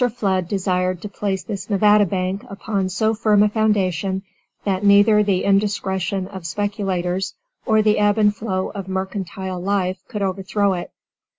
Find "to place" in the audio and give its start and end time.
1.03-1.43